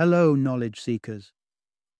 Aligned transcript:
Hello, 0.00 0.34
knowledge 0.34 0.80
seekers. 0.80 1.30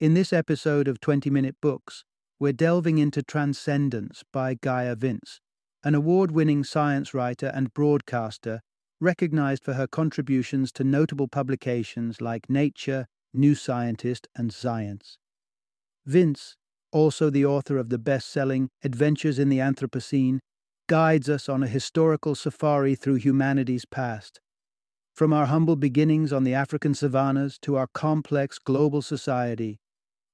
In 0.01 0.15
this 0.15 0.33
episode 0.33 0.89
of 0.89 1.01
20 1.01 1.29
Minute 1.29 1.57
Books, 1.61 2.03
we're 2.39 2.55
delving 2.55 2.97
into 2.97 3.23
Transcendence 3.23 4.23
by 4.33 4.55
Gaia 4.55 4.97
Vince, 4.97 5.43
an 5.85 5.95
award 5.95 6.31
winning 6.31 6.65
science 6.65 7.13
writer 7.13 7.53
and 7.55 7.75
broadcaster 7.75 8.63
recognized 9.03 9.63
for 9.63 9.75
her 9.75 9.87
contributions 9.87 10.73
to 10.73 10.83
notable 10.83 11.29
publications 11.29 12.23
like 12.23 12.49
Nature, 12.49 13.05
New 13.35 13.55
Scientist, 13.55 14.29
and 14.35 14.51
Science. 14.51 15.19
Vince, 16.07 16.57
also 16.93 17.29
the 17.29 17.45
author 17.45 17.77
of 17.77 17.91
the 17.91 17.99
best 17.99 18.31
selling 18.31 18.71
Adventures 18.83 19.39
in 19.39 19.51
the 19.51 19.59
Anthropocene, 19.59 20.39
guides 20.89 21.29
us 21.29 21.51
on 21.51 21.63
a 21.63 21.69
historical 21.69 22.35
safari 22.35 22.95
through 22.95 23.17
humanity's 23.17 23.85
past. 23.85 24.41
From 25.21 25.35
our 25.35 25.45
humble 25.45 25.77
beginnings 25.77 26.33
on 26.33 26.45
the 26.45 26.55
African 26.55 26.95
savannas 26.95 27.59
to 27.59 27.77
our 27.77 27.89
complex 27.93 28.59
global 28.59 29.03
society, 29.03 29.79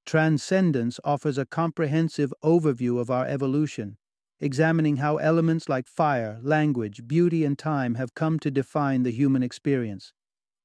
Transcendence 0.05 1.01
offers 1.03 1.39
a 1.39 1.45
comprehensive 1.45 2.33
overview 2.45 3.01
of 3.01 3.11
our 3.11 3.27
evolution, 3.27 3.97
examining 4.39 4.99
how 4.99 5.17
elements 5.17 5.69
like 5.69 5.89
fire, 5.89 6.39
language, 6.41 7.09
beauty, 7.09 7.45
and 7.45 7.59
time 7.59 7.97
have 7.97 8.15
come 8.15 8.39
to 8.39 8.49
define 8.49 9.03
the 9.03 9.11
human 9.11 9.43
experience. 9.43 10.13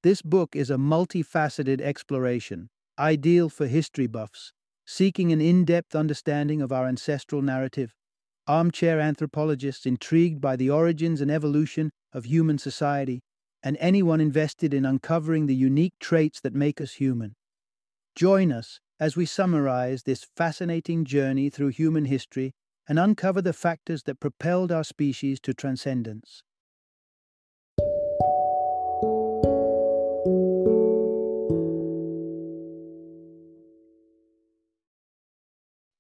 This 0.04 0.22
book 0.22 0.56
is 0.56 0.70
a 0.70 0.76
multifaceted 0.76 1.82
exploration, 1.82 2.70
ideal 3.00 3.50
for 3.50 3.66
history 3.66 4.06
buffs, 4.06 4.54
seeking 4.86 5.32
an 5.32 5.42
in 5.42 5.66
depth 5.66 5.96
understanding 5.96 6.62
of 6.62 6.72
our 6.72 6.88
ancestral 6.88 7.42
narrative, 7.42 7.96
armchair 8.46 9.00
anthropologists 9.00 9.88
intrigued 9.88 10.40
by 10.40 10.56
the 10.56 10.70
origins 10.70 11.22
and 11.22 11.32
evolution 11.32 11.90
of 12.14 12.26
human 12.26 12.60
society, 12.60 13.24
and 13.64 13.78
anyone 13.80 14.22
invested 14.22 14.74
in 14.74 14.86
uncovering 14.86 15.46
the 15.46 15.56
unique 15.56 15.94
traits 16.00 16.40
that 16.42 16.54
make 16.54 16.82
us 16.82 16.94
human. 16.94 17.36
Join 18.16 18.52
us 18.52 18.80
as 19.00 19.16
we 19.16 19.26
summarize 19.26 20.04
this 20.04 20.28
fascinating 20.36 21.06
journey 21.06 21.50
through 21.50 21.70
human 21.70 22.06
history 22.06 22.54
and 22.88 23.00
uncover 23.00 23.42
the 23.42 23.54
factors 23.54 24.04
that 24.04 24.20
propelled 24.20 24.72
our 24.72 24.84
species 24.84 25.40
to 25.42 25.54
transcendence. 25.54 26.44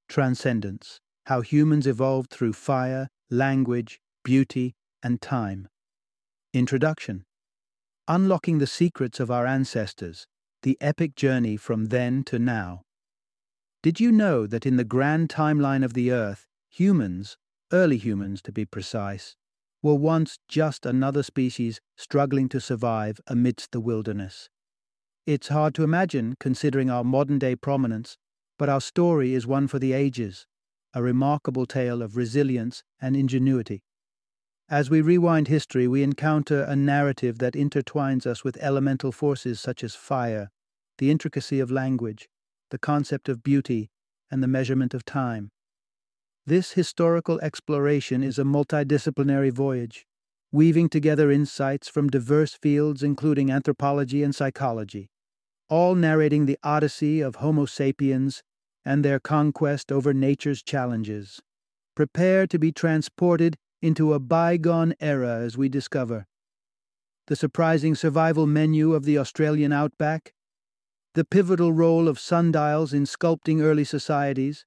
Transcendence 0.09 0.99
How 1.27 1.39
Humans 1.39 1.87
Evolved 1.87 2.31
Through 2.31 2.53
Fire, 2.53 3.07
Language, 3.29 4.01
Beauty, 4.25 4.75
and 5.01 5.21
Time. 5.21 5.69
Introduction 6.53 7.23
Unlocking 8.13 8.57
the 8.57 8.67
Secrets 8.67 9.21
of 9.21 9.31
Our 9.31 9.45
Ancestors 9.45 10.27
The 10.63 10.77
Epic 10.81 11.15
Journey 11.15 11.55
from 11.55 11.85
Then 11.85 12.25
to 12.25 12.39
Now. 12.39 12.81
Did 13.81 14.01
you 14.01 14.11
know 14.11 14.45
that 14.47 14.65
in 14.65 14.75
the 14.75 14.83
grand 14.83 15.29
timeline 15.29 15.81
of 15.81 15.93
the 15.93 16.11
Earth, 16.11 16.45
humans, 16.69 17.37
early 17.71 17.95
humans 17.95 18.41
to 18.41 18.51
be 18.51 18.65
precise, 18.65 19.37
were 19.81 19.95
once 19.95 20.39
just 20.49 20.85
another 20.85 21.23
species 21.23 21.79
struggling 21.95 22.49
to 22.49 22.59
survive 22.59 23.21
amidst 23.27 23.71
the 23.71 23.79
wilderness? 23.79 24.49
It's 25.25 25.47
hard 25.47 25.73
to 25.75 25.85
imagine 25.85 26.35
considering 26.37 26.89
our 26.89 27.05
modern 27.05 27.39
day 27.39 27.55
prominence, 27.55 28.17
but 28.59 28.67
our 28.67 28.81
story 28.81 29.33
is 29.33 29.47
one 29.47 29.69
for 29.69 29.79
the 29.79 29.93
ages, 29.93 30.45
a 30.93 31.01
remarkable 31.01 31.65
tale 31.65 32.01
of 32.01 32.17
resilience 32.17 32.83
and 32.99 33.15
ingenuity. 33.15 33.83
As 34.71 34.89
we 34.89 35.01
rewind 35.01 35.49
history, 35.49 35.85
we 35.85 36.01
encounter 36.01 36.63
a 36.63 36.77
narrative 36.77 37.39
that 37.39 37.55
intertwines 37.55 38.25
us 38.25 38.45
with 38.45 38.55
elemental 38.61 39.11
forces 39.11 39.59
such 39.59 39.83
as 39.83 39.95
fire, 39.95 40.49
the 40.97 41.11
intricacy 41.11 41.59
of 41.59 41.69
language, 41.69 42.29
the 42.69 42.77
concept 42.77 43.27
of 43.27 43.43
beauty, 43.43 43.89
and 44.31 44.41
the 44.41 44.47
measurement 44.47 44.93
of 44.93 45.03
time. 45.03 45.51
This 46.45 46.71
historical 46.71 47.37
exploration 47.41 48.23
is 48.23 48.39
a 48.39 48.43
multidisciplinary 48.43 49.51
voyage, 49.51 50.05
weaving 50.53 50.87
together 50.87 51.29
insights 51.29 51.89
from 51.89 52.09
diverse 52.09 52.53
fields 52.53 53.03
including 53.03 53.51
anthropology 53.51 54.23
and 54.23 54.33
psychology, 54.33 55.09
all 55.67 55.95
narrating 55.95 56.45
the 56.45 56.57
odyssey 56.63 57.19
of 57.19 57.35
Homo 57.35 57.65
sapiens 57.65 58.41
and 58.85 59.03
their 59.03 59.19
conquest 59.19 59.91
over 59.91 60.13
nature's 60.13 60.63
challenges. 60.63 61.41
Prepare 61.93 62.47
to 62.47 62.57
be 62.57 62.71
transported 62.71 63.57
into 63.81 64.13
a 64.13 64.19
bygone 64.19 64.93
era 64.99 65.39
as 65.39 65.57
we 65.57 65.69
discover 65.69 66.27
the 67.27 67.35
surprising 67.35 67.95
survival 67.95 68.45
menu 68.45 68.93
of 68.93 69.05
the 69.05 69.17
Australian 69.17 69.71
outback, 69.71 70.33
the 71.13 71.23
pivotal 71.23 71.71
role 71.71 72.07
of 72.07 72.19
sundials 72.19 72.93
in 72.93 73.05
sculpting 73.05 73.61
early 73.61 73.85
societies, 73.85 74.65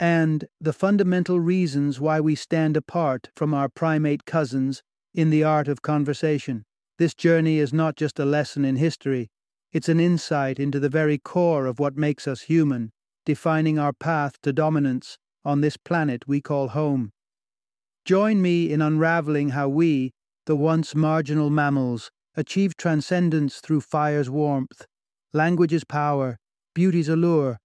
and 0.00 0.46
the 0.60 0.72
fundamental 0.72 1.38
reasons 1.38 2.00
why 2.00 2.20
we 2.20 2.34
stand 2.34 2.76
apart 2.76 3.30
from 3.36 3.54
our 3.54 3.68
primate 3.68 4.24
cousins 4.24 4.82
in 5.14 5.30
the 5.30 5.44
art 5.44 5.68
of 5.68 5.80
conversation. 5.80 6.64
This 6.98 7.14
journey 7.14 7.58
is 7.58 7.72
not 7.72 7.96
just 7.96 8.18
a 8.18 8.24
lesson 8.24 8.64
in 8.64 8.76
history, 8.76 9.30
it's 9.72 9.88
an 9.88 10.00
insight 10.00 10.58
into 10.58 10.80
the 10.80 10.88
very 10.88 11.18
core 11.18 11.66
of 11.66 11.78
what 11.78 11.96
makes 11.96 12.26
us 12.26 12.42
human, 12.42 12.90
defining 13.24 13.78
our 13.78 13.92
path 13.92 14.40
to 14.42 14.52
dominance 14.52 15.18
on 15.44 15.60
this 15.60 15.76
planet 15.76 16.26
we 16.26 16.40
call 16.40 16.68
home. 16.68 17.12
Join 18.06 18.40
me 18.40 18.70
in 18.70 18.80
unraveling 18.80 19.48
how 19.48 19.68
we, 19.68 20.12
the 20.44 20.54
once 20.54 20.94
marginal 20.94 21.50
mammals, 21.50 22.12
achieved 22.36 22.78
transcendence 22.78 23.58
through 23.58 23.80
fire's 23.80 24.30
warmth 24.30 24.86
language's 25.32 25.82
power, 25.82 26.38
beauty's 26.72 27.08
allure, 27.08 27.58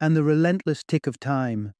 and 0.00 0.16
the 0.16 0.24
relentless 0.24 0.82
tick 0.82 1.06
of 1.06 1.20
time. 1.20 1.72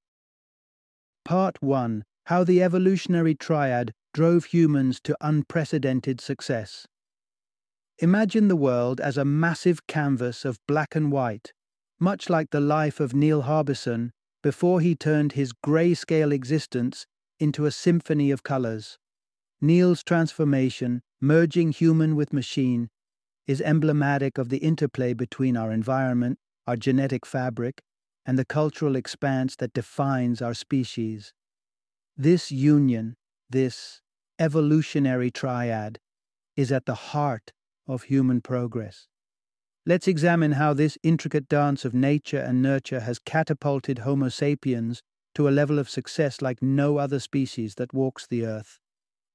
Part 1.25 1.61
1 1.61 2.05
How 2.27 2.45
the 2.45 2.63
Evolutionary 2.63 3.35
Triad 3.35 3.93
Drove 4.13 4.45
Humans 4.45 5.01
to 5.03 5.17
Unprecedented 5.21 6.21
Success. 6.21 6.87
Imagine 7.99 8.47
the 8.47 8.55
world 8.55 9.01
as 9.01 9.19
a 9.19 9.25
massive 9.25 9.89
canvas 9.89 10.45
of 10.45 10.61
black 10.69 10.95
and 10.95 11.11
white, 11.11 11.53
much 11.99 12.31
like 12.31 12.51
the 12.51 12.61
life 12.61 13.01
of 13.01 13.13
Neil 13.13 13.43
Harbisson 13.43 14.11
before 14.41 14.81
he 14.81 14.95
turned 14.95 15.33
his 15.33 15.53
grayscale 15.53 16.33
existence 16.33 17.07
into 17.45 17.67
a 17.67 17.71
symphony 17.71 18.31
of 18.31 18.43
colors. 18.43 18.99
Neil's 19.61 20.03
transformation, 20.03 21.03
merging 21.21 21.73
human 21.73 22.17
with 22.17 22.33
machine, 22.33 22.89
is 23.47 23.61
emblematic 23.61 24.39
of 24.39 24.49
the 24.49 24.57
interplay 24.71 25.13
between 25.13 25.55
our 25.55 25.71
environment, 25.71 26.39
our 26.67 26.75
genetic 26.75 27.27
fabric, 27.27 27.83
and 28.25 28.39
the 28.39 28.47
cultural 28.47 28.97
expanse 28.97 29.57
that 29.57 29.75
defines 29.75 30.41
our 30.41 30.55
species. 30.55 31.35
This 32.17 32.51
union, 32.51 33.15
this 33.51 34.01
evolutionary 34.39 35.31
triad, 35.31 35.99
is 36.57 36.73
at 36.73 36.87
the 36.87 36.95
heart 37.13 37.53
of 37.87 38.05
human 38.05 38.41
progress. 38.41 39.07
Let's 39.85 40.09
examine 40.09 40.53
how 40.53 40.73
this 40.73 40.97
intricate 41.03 41.51
dance 41.51 41.85
of 41.85 41.93
nature 41.93 42.39
and 42.39 42.63
nurture 42.63 43.01
has 43.01 43.19
catapulted 43.19 43.99
Homo 43.99 44.31
sapiens 44.31 45.03
to 45.35 45.49
a 45.49 45.51
level 45.51 45.79
of 45.79 45.91
success 45.91 46.41
like 46.41 46.63
no 46.63 46.99
other 46.99 47.19
species 47.19 47.75
that 47.77 47.93
walks 47.93 48.27
the 48.27 48.45
earth. 48.47 48.79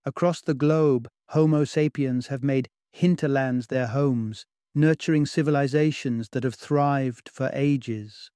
Across 0.05 0.41
the 0.41 0.53
globe, 0.53 1.07
Homo 1.29 1.65
sapiens 1.65 2.27
have 2.27 2.43
made 2.43 2.69
hinterlands 2.91 3.67
their 3.67 3.87
homes, 3.87 4.45
nurturing 4.73 5.25
civilizations 5.25 6.29
that 6.31 6.43
have 6.43 6.55
thrived 6.55 7.29
for 7.29 7.49
ages. 7.53 8.31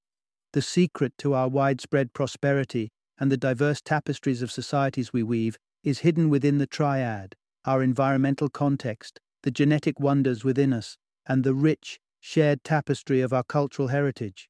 The 0.52 0.62
secret 0.62 1.14
to 1.20 1.34
our 1.34 1.48
widespread 1.48 2.14
prosperity 2.14 2.92
and 3.18 3.32
the 3.32 3.38
diverse 3.38 3.82
tapestries 3.82 4.42
of 4.42 4.52
societies 4.52 5.14
we 5.14 5.24
weave 5.24 5.58
is 5.84 6.00
hidden 6.00 6.30
within 6.30 6.58
the 6.58 6.68
triad, 6.68 7.36
our 7.66 7.82
environmental 7.82 8.50
context, 8.50 9.20
the 9.44 9.52
genetic 9.52 10.00
wonders 10.00 10.44
within 10.44 10.74
us, 10.74 10.98
and 11.26 11.44
the 11.44 11.54
rich, 11.54 12.00
shared 12.20 12.64
tapestry 12.64 13.22
of 13.22 13.34
our 13.34 13.44
cultural 13.44 13.90
heritage. 13.90 14.50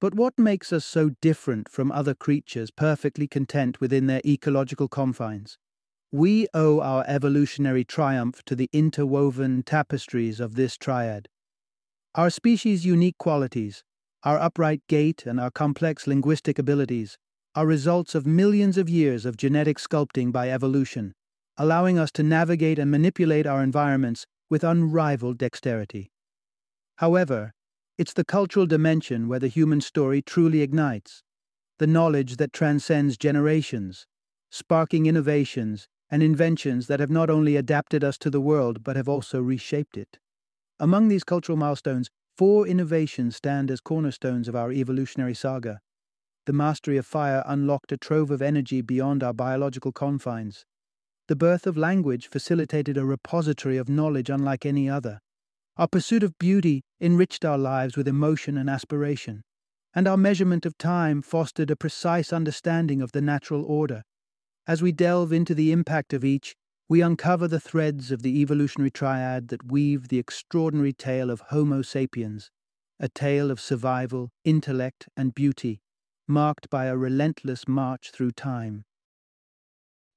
But 0.00 0.14
what 0.14 0.38
makes 0.38 0.72
us 0.72 0.84
so 0.84 1.10
different 1.20 1.68
from 1.68 1.90
other 1.90 2.14
creatures 2.14 2.70
perfectly 2.70 3.26
content 3.26 3.80
within 3.80 4.06
their 4.06 4.20
ecological 4.24 4.88
confines? 4.88 5.58
We 6.12 6.46
owe 6.54 6.80
our 6.80 7.04
evolutionary 7.08 7.84
triumph 7.84 8.42
to 8.44 8.54
the 8.54 8.68
interwoven 8.72 9.62
tapestries 9.62 10.40
of 10.40 10.54
this 10.54 10.76
triad. 10.76 11.28
Our 12.14 12.30
species' 12.30 12.86
unique 12.86 13.18
qualities, 13.18 13.82
our 14.22 14.38
upright 14.38 14.82
gait, 14.88 15.26
and 15.26 15.40
our 15.40 15.50
complex 15.50 16.06
linguistic 16.06 16.58
abilities 16.58 17.18
are 17.54 17.66
results 17.66 18.14
of 18.14 18.26
millions 18.26 18.78
of 18.78 18.88
years 18.88 19.26
of 19.26 19.36
genetic 19.36 19.78
sculpting 19.78 20.32
by 20.32 20.50
evolution, 20.50 21.14
allowing 21.56 21.98
us 21.98 22.10
to 22.12 22.22
navigate 22.22 22.78
and 22.78 22.90
manipulate 22.90 23.46
our 23.46 23.62
environments 23.62 24.26
with 24.48 24.64
unrivaled 24.64 25.38
dexterity. 25.38 26.10
However, 26.96 27.52
it's 27.96 28.12
the 28.12 28.24
cultural 28.24 28.66
dimension 28.66 29.28
where 29.28 29.38
the 29.38 29.48
human 29.48 29.80
story 29.80 30.20
truly 30.20 30.62
ignites, 30.62 31.22
the 31.78 31.86
knowledge 31.86 32.36
that 32.36 32.52
transcends 32.52 33.16
generations, 33.16 34.06
sparking 34.50 35.06
innovations 35.06 35.88
and 36.10 36.22
inventions 36.22 36.86
that 36.86 37.00
have 37.00 37.10
not 37.10 37.30
only 37.30 37.56
adapted 37.56 38.04
us 38.04 38.18
to 38.18 38.30
the 38.30 38.40
world 38.40 38.82
but 38.82 38.96
have 38.96 39.08
also 39.08 39.40
reshaped 39.40 39.96
it. 39.96 40.18
Among 40.80 41.08
these 41.08 41.24
cultural 41.24 41.56
milestones, 41.56 42.10
four 42.36 42.66
innovations 42.66 43.36
stand 43.36 43.70
as 43.70 43.80
cornerstones 43.80 44.48
of 44.48 44.56
our 44.56 44.72
evolutionary 44.72 45.34
saga. 45.34 45.80
The 46.46 46.52
mastery 46.52 46.96
of 46.96 47.06
fire 47.06 47.42
unlocked 47.46 47.92
a 47.92 47.96
trove 47.96 48.30
of 48.30 48.42
energy 48.42 48.82
beyond 48.82 49.22
our 49.22 49.32
biological 49.32 49.92
confines. 49.92 50.64
The 51.28 51.36
birth 51.36 51.66
of 51.66 51.76
language 51.76 52.28
facilitated 52.28 52.98
a 52.98 53.04
repository 53.04 53.76
of 53.76 53.88
knowledge 53.88 54.28
unlike 54.28 54.66
any 54.66 54.90
other. 54.90 55.20
Our 55.76 55.88
pursuit 55.88 56.22
of 56.22 56.38
beauty 56.38 56.82
enriched 57.00 57.44
our 57.44 57.58
lives 57.58 57.96
with 57.96 58.06
emotion 58.06 58.56
and 58.56 58.70
aspiration. 58.70 59.42
And 59.92 60.06
our 60.06 60.16
measurement 60.16 60.64
of 60.64 60.78
time 60.78 61.20
fostered 61.20 61.70
a 61.70 61.76
precise 61.76 62.32
understanding 62.32 63.02
of 63.02 63.10
the 63.10 63.20
natural 63.20 63.64
order. 63.64 64.02
As 64.68 64.82
we 64.82 64.92
delve 64.92 65.32
into 65.32 65.52
the 65.52 65.72
impact 65.72 66.12
of 66.12 66.24
each, 66.24 66.54
we 66.88 67.00
uncover 67.00 67.48
the 67.48 67.58
threads 67.58 68.12
of 68.12 68.22
the 68.22 68.40
evolutionary 68.40 68.90
triad 68.90 69.48
that 69.48 69.70
weave 69.70 70.08
the 70.08 70.18
extraordinary 70.18 70.92
tale 70.92 71.28
of 71.28 71.40
Homo 71.48 71.82
sapiens, 71.82 72.50
a 73.00 73.08
tale 73.08 73.50
of 73.50 73.60
survival, 73.60 74.30
intellect, 74.44 75.08
and 75.16 75.34
beauty, 75.34 75.80
marked 76.28 76.70
by 76.70 76.86
a 76.86 76.96
relentless 76.96 77.66
march 77.66 78.12
through 78.12 78.32
time. 78.32 78.84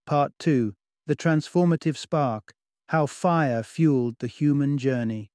Part 0.05 0.33
2 0.37 0.75
The 1.07 1.15
Transformative 1.15 1.97
Spark 1.97 2.53
How 2.89 3.07
Fire 3.07 3.63
Fueled 3.63 4.19
the 4.19 4.27
Human 4.27 4.77
Journey. 4.77 5.31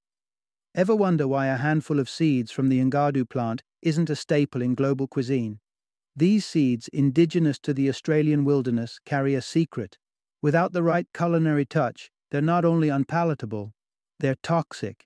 Ever 0.75 0.97
wonder 0.97 1.29
why 1.29 1.49
a 1.49 1.59
handful 1.59 2.01
of 2.01 2.09
seeds 2.09 2.51
from 2.51 2.71
the 2.71 2.81
Ngadu 2.81 3.29
plant 3.29 3.63
isn't 3.83 4.09
a 4.09 4.17
staple 4.17 4.63
in 4.63 4.75
global 4.75 5.07
cuisine? 5.07 5.61
These 6.17 6.47
seeds, 6.47 6.89
indigenous 6.89 7.59
to 7.59 7.75
the 7.75 7.91
Australian 7.91 8.47
wilderness, 8.47 8.99
carry 9.05 9.35
a 9.35 9.43
secret. 9.43 9.99
Without 10.41 10.73
the 10.73 10.83
right 10.83 11.07
culinary 11.13 11.67
touch, 11.67 12.11
they're 12.31 12.41
not 12.41 12.65
only 12.65 12.89
unpalatable, 12.89 13.75
they're 14.19 14.39
toxic. 14.43 15.05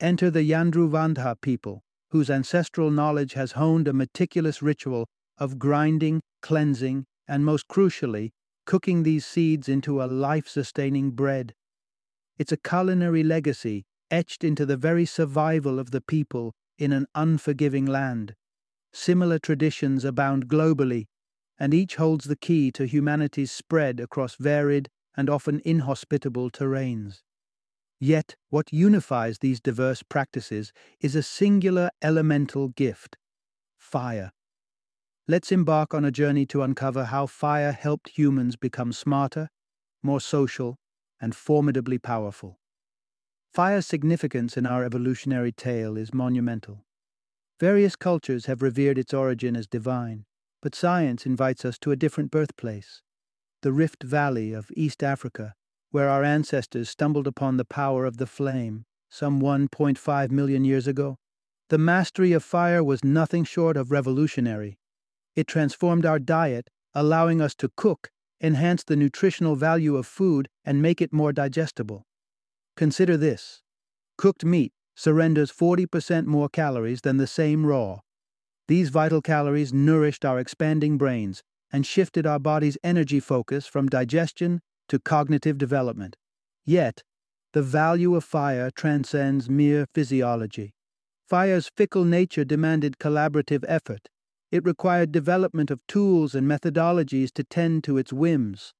Enter 0.00 0.30
the 0.30 0.42
Yandruwandha 0.42 1.40
people, 1.40 1.82
whose 2.10 2.28
ancestral 2.28 2.90
knowledge 2.90 3.32
has 3.32 3.52
honed 3.52 3.88
a 3.88 3.94
meticulous 3.94 4.60
ritual 4.60 5.08
of 5.38 5.58
grinding, 5.58 6.20
cleansing, 6.42 7.06
and 7.26 7.42
most 7.42 7.68
crucially, 7.68 8.32
cooking 8.66 9.02
these 9.02 9.24
seeds 9.24 9.66
into 9.66 10.02
a 10.02 10.04
life 10.04 10.46
sustaining 10.46 11.12
bread. 11.12 11.54
It's 12.36 12.52
a 12.52 12.58
culinary 12.58 13.22
legacy 13.22 13.86
etched 14.10 14.44
into 14.44 14.66
the 14.66 14.76
very 14.76 15.04
survival 15.04 15.78
of 15.78 15.90
the 15.90 16.00
people 16.00 16.54
in 16.78 16.92
an 16.92 17.06
unforgiving 17.14 17.86
land. 17.86 18.34
Similar 18.92 19.38
traditions 19.38 20.04
abound 20.04 20.48
globally, 20.48 21.06
and 21.58 21.72
each 21.72 21.96
holds 21.96 22.26
the 22.26 22.36
key 22.36 22.70
to 22.72 22.86
humanity's 22.86 23.52
spread 23.52 24.00
across 24.00 24.36
varied 24.36 24.88
and 25.16 25.30
often 25.30 25.60
inhospitable 25.64 26.50
terrains. 26.50 27.22
Yet, 27.98 28.36
what 28.50 28.72
unifies 28.72 29.38
these 29.38 29.60
diverse 29.60 30.02
practices 30.02 30.72
is 31.00 31.16
a 31.16 31.22
singular 31.22 31.90
elemental 32.02 32.68
gift 32.68 33.16
fire. 33.78 34.32
Let's 35.26 35.50
embark 35.50 35.94
on 35.94 36.04
a 36.04 36.10
journey 36.10 36.46
to 36.46 36.62
uncover 36.62 37.06
how 37.06 37.26
fire 37.26 37.72
helped 37.72 38.10
humans 38.10 38.56
become 38.56 38.92
smarter, 38.92 39.48
more 40.02 40.20
social, 40.20 40.76
and 41.20 41.34
formidably 41.34 41.98
powerful. 41.98 42.58
Fire's 43.56 43.86
significance 43.86 44.58
in 44.58 44.66
our 44.66 44.84
evolutionary 44.84 45.50
tale 45.50 45.96
is 45.96 46.12
monumental. 46.12 46.84
Various 47.58 47.96
cultures 47.96 48.44
have 48.44 48.60
revered 48.60 48.98
its 48.98 49.14
origin 49.14 49.56
as 49.56 49.66
divine, 49.66 50.26
but 50.60 50.74
science 50.74 51.24
invites 51.24 51.64
us 51.64 51.78
to 51.78 51.90
a 51.90 51.96
different 51.96 52.30
birthplace 52.30 53.00
the 53.62 53.72
Rift 53.72 54.02
Valley 54.02 54.52
of 54.52 54.70
East 54.76 55.02
Africa 55.02 55.54
where 55.90 56.10
our 56.10 56.22
ancestors 56.22 56.90
stumbled 56.90 57.26
upon 57.26 57.56
the 57.56 57.64
power 57.64 58.04
of 58.04 58.18
the 58.18 58.26
flame 58.26 58.84
some 59.08 59.40
1.5 59.40 60.30
million 60.30 60.66
years 60.66 60.86
ago. 60.86 61.16
The 61.70 61.78
mastery 61.78 62.32
of 62.32 62.44
fire 62.44 62.84
was 62.84 63.02
nothing 63.02 63.44
short 63.44 63.78
of 63.78 63.90
revolutionary. 63.90 64.76
It 65.34 65.46
transformed 65.46 66.04
our 66.04 66.18
diet, 66.18 66.68
allowing 66.92 67.40
us 67.40 67.54
to 67.54 67.70
cook, 67.74 68.10
enhance 68.38 68.84
the 68.84 68.96
nutritional 68.96 69.56
value 69.56 69.96
of 69.96 70.06
food, 70.06 70.50
and 70.62 70.82
make 70.82 71.00
it 71.00 71.14
more 71.14 71.32
digestible. 71.32 72.04
Consider 72.76 73.16
this 73.16 73.62
cooked 74.18 74.44
meat 74.44 74.72
surrenders 74.94 75.50
40% 75.50 76.26
more 76.26 76.48
calories 76.48 77.00
than 77.02 77.16
the 77.16 77.26
same 77.26 77.64
raw. 77.64 78.00
These 78.68 78.88
vital 78.90 79.22
calories 79.22 79.72
nourished 79.72 80.24
our 80.24 80.38
expanding 80.38 80.98
brains 80.98 81.42
and 81.72 81.86
shifted 81.86 82.26
our 82.26 82.38
body's 82.38 82.78
energy 82.82 83.20
focus 83.20 83.66
from 83.66 83.88
digestion 83.88 84.60
to 84.88 84.98
cognitive 84.98 85.58
development. 85.58 86.16
Yet, 86.64 87.02
the 87.52 87.62
value 87.62 88.14
of 88.14 88.24
fire 88.24 88.70
transcends 88.70 89.48
mere 89.48 89.86
physiology. 89.94 90.74
Fire's 91.26 91.70
fickle 91.76 92.04
nature 92.04 92.44
demanded 92.44 92.98
collaborative 92.98 93.64
effort. 93.66 94.08
It 94.52 94.64
required 94.64 95.12
development 95.12 95.70
of 95.70 95.80
tools 95.88 96.34
and 96.34 96.46
methodologies 96.46 97.32
to 97.32 97.44
tend 97.44 97.84
to 97.84 97.98
its 97.98 98.12
whims. 98.12 98.74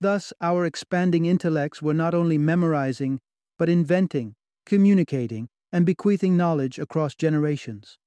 Thus, 0.00 0.32
our 0.40 0.66
expanding 0.66 1.24
intellects 1.24 1.80
were 1.80 1.94
not 1.94 2.14
only 2.14 2.36
memorizing, 2.36 3.20
but 3.58 3.68
inventing, 3.68 4.34
communicating, 4.64 5.48
and 5.72 5.84
bequeathing 5.84 6.36
knowledge 6.36 6.78
across 6.78 7.14
generations. 7.14 7.98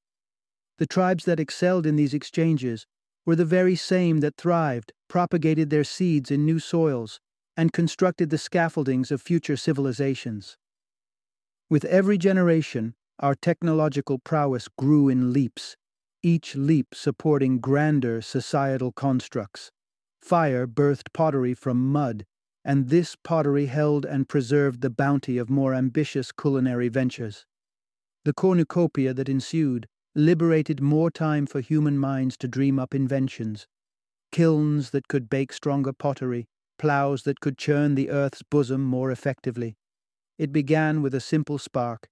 The 0.78 0.88
tribes 0.88 1.26
that 1.26 1.40
excelled 1.40 1.86
in 1.86 1.96
these 1.96 2.14
exchanges 2.14 2.86
were 3.26 3.36
the 3.36 3.46
very 3.46 3.76
same 3.76 4.22
that 4.22 4.38
thrived, 4.38 4.94
propagated 5.08 5.70
their 5.70 5.84
seeds 5.84 6.32
in 6.32 6.46
new 6.46 6.60
soils, 6.60 7.20
and 7.58 7.74
constructed 7.74 8.30
the 8.30 8.38
scaffoldings 8.38 9.12
of 9.12 9.22
future 9.22 9.58
civilizations. 9.58 10.58
With 11.70 11.86
every 11.86 12.18
generation, 12.18 12.96
our 13.20 13.36
technological 13.36 14.18
prowess 14.18 14.68
grew 14.70 15.10
in 15.10 15.34
leaps, 15.34 15.76
each 16.24 16.56
leap 16.56 16.88
supporting 16.94 17.60
grander 17.60 18.22
societal 18.22 18.92
constructs. 18.92 19.72
Fire 20.22 20.66
birthed 20.66 21.14
pottery 21.14 21.54
from 21.54 21.92
mud, 21.92 22.26
and 22.64 22.90
this 22.90 23.16
pottery 23.16 23.68
held 23.68 24.06
and 24.06 24.30
preserved 24.30 24.82
the 24.82 24.90
bounty 24.90 25.38
of 25.38 25.50
more 25.50 25.74
ambitious 25.74 26.32
culinary 26.32 26.90
ventures. 26.90 27.46
The 28.26 28.34
cornucopia 28.34 29.14
that 29.14 29.30
ensued 29.30 29.88
liberated 30.16 30.82
more 30.82 31.10
time 31.10 31.46
for 31.46 31.62
human 31.62 31.98
minds 31.98 32.38
to 32.38 32.48
dream 32.48 32.80
up 32.80 32.94
inventions 32.94 33.68
kilns 34.32 34.92
that 34.92 35.08
could 35.08 35.30
bake 35.30 35.52
stronger 35.52 35.94
pottery, 35.94 36.48
ploughs 36.78 37.24
that 37.24 37.40
could 37.40 37.58
churn 37.58 37.96
the 37.96 38.10
earth's 38.10 38.44
bosom 38.44 38.82
more 38.84 39.12
effectively. 39.12 39.76
It 40.38 40.52
began 40.52 41.02
with 41.02 41.14
a 41.14 41.20
simple 41.20 41.58
spark, 41.58 42.08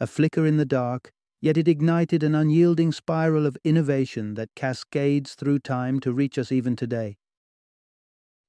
a 0.00 0.06
flicker 0.06 0.46
in 0.46 0.56
the 0.56 0.64
dark, 0.64 1.12
yet 1.40 1.56
it 1.56 1.68
ignited 1.68 2.22
an 2.22 2.34
unyielding 2.34 2.92
spiral 2.92 3.46
of 3.46 3.56
innovation 3.64 4.34
that 4.34 4.54
cascades 4.56 5.34
through 5.34 5.60
time 5.60 6.00
to 6.00 6.12
reach 6.12 6.38
us 6.38 6.50
even 6.50 6.76
today. 6.76 7.16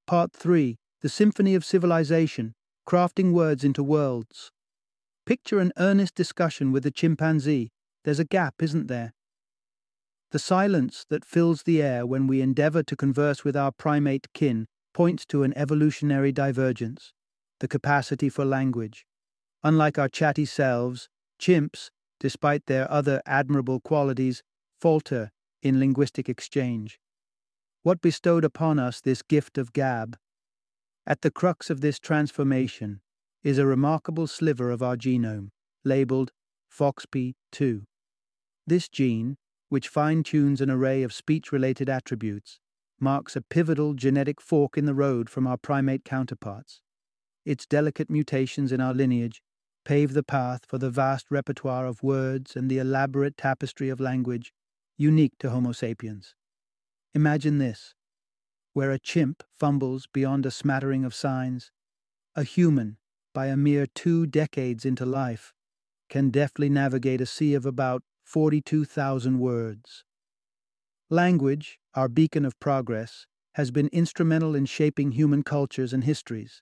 Part 0.08 0.34
3 0.34 0.78
The 1.02 1.10
Symphony 1.10 1.56
of 1.56 1.66
Civilization 1.66 2.54
Crafting 2.88 3.32
Words 3.32 3.64
into 3.64 3.82
Worlds. 3.82 4.52
Picture 5.26 5.58
an 5.60 5.72
earnest 5.78 6.14
discussion 6.14 6.72
with 6.72 6.86
a 6.86 6.92
chimpanzee. 6.92 7.72
There's 8.04 8.20
a 8.20 8.24
gap, 8.24 8.62
isn't 8.62 8.86
there? 8.86 9.16
The 10.30 10.38
silence 10.38 11.08
that 11.10 11.26
fills 11.26 11.64
the 11.64 11.82
air 11.82 12.06
when 12.06 12.28
we 12.28 12.40
endeavor 12.40 12.84
to 12.84 12.96
converse 12.96 13.44
with 13.44 13.58
our 13.58 13.72
primate 13.72 14.32
kin 14.36 14.68
points 14.94 15.26
to 15.30 15.42
an 15.42 15.58
evolutionary 15.58 16.32
divergence, 16.32 17.14
the 17.62 17.68
capacity 17.68 18.30
for 18.30 18.46
language. 18.46 19.08
Unlike 19.64 19.98
our 19.98 20.08
chatty 20.08 20.46
selves, 20.46 21.10
chimps, 21.40 21.90
despite 22.20 22.68
their 22.68 22.90
other 22.92 23.24
admirable 23.26 23.80
qualities, 23.80 24.44
falter 24.80 25.32
in 25.64 25.80
linguistic 25.80 26.30
exchange. 26.30 27.00
What 27.82 28.02
bestowed 28.02 28.46
upon 28.46 28.78
us 28.78 29.02
this 29.02 29.24
gift 29.24 29.58
of 29.58 29.74
gab? 29.74 30.16
At 31.06 31.22
the 31.22 31.32
crux 31.32 31.70
of 31.70 31.82
this 31.82 32.00
transformation 32.00 33.02
is 33.44 33.58
a 33.58 33.66
remarkable 33.66 34.28
sliver 34.28 34.70
of 34.70 34.84
our 34.84 34.96
genome, 34.96 35.50
labeled 35.84 36.32
FOXP2. 36.72 37.84
This 38.68 38.88
gene, 38.88 39.38
which 39.70 39.88
fine 39.88 40.22
tunes 40.22 40.62
an 40.62 40.70
array 40.70 41.02
of 41.02 41.12
speech 41.12 41.52
related 41.52 41.90
attributes, 41.90 42.60
marks 43.00 43.36
a 43.36 43.42
pivotal 43.42 43.96
genetic 43.96 44.40
fork 44.40 44.78
in 44.78 44.86
the 44.86 44.94
road 44.94 45.28
from 45.28 45.48
our 45.48 45.58
primate 45.58 46.06
counterparts. 46.06 46.82
Its 47.46 47.66
delicate 47.66 48.10
mutations 48.10 48.72
in 48.72 48.80
our 48.80 48.94
lineage 48.94 49.42
pave 49.84 50.14
the 50.14 50.24
path 50.24 50.62
for 50.68 50.78
the 50.78 50.92
vast 50.92 51.26
repertoire 51.32 51.88
of 51.88 52.04
words 52.04 52.56
and 52.56 52.70
the 52.70 52.78
elaborate 52.78 53.36
tapestry 53.38 53.90
of 53.90 54.00
language 54.00 54.54
unique 54.98 55.34
to 55.40 55.50
Homo 55.50 55.72
sapiens. 55.72 56.36
Imagine 57.16 57.58
this 57.58 57.96
where 58.74 58.92
a 58.92 59.00
chimp 59.00 59.44
fumbles 59.60 60.08
beyond 60.14 60.46
a 60.46 60.52
smattering 60.52 61.06
of 61.06 61.14
signs, 61.16 61.72
a 62.36 62.44
human, 62.44 62.98
by 63.34 63.48
a 63.48 63.58
mere 63.58 63.88
two 63.88 64.26
decades 64.26 64.86
into 64.86 65.06
life, 65.06 65.54
can 66.10 66.30
deftly 66.30 66.70
navigate 66.70 67.22
a 67.22 67.26
sea 67.26 67.54
of 67.54 67.66
about 67.66 68.04
42,000 68.24 69.40
words. 69.40 70.04
Language, 71.10 71.80
our 71.94 72.08
beacon 72.08 72.46
of 72.46 72.60
progress, 72.60 73.28
has 73.56 73.72
been 73.72 73.90
instrumental 73.92 74.56
in 74.56 74.66
shaping 74.66 75.12
human 75.12 75.44
cultures 75.44 75.94
and 75.94 76.04
histories. 76.06 76.62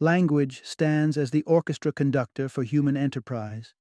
Language 0.00 0.62
stands 0.64 1.16
as 1.16 1.30
the 1.30 1.42
orchestra 1.44 1.92
conductor 1.92 2.48
for 2.48 2.62
human 2.64 2.96
enterprise. 2.96 3.74